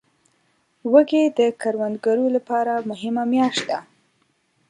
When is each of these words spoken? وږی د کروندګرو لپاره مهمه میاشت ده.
وږی 0.91 1.23
د 1.37 1.39
کروندګرو 1.61 2.25
لپاره 2.35 2.73
مهمه 2.89 3.23
میاشت 3.31 3.63
ده. 3.69 3.79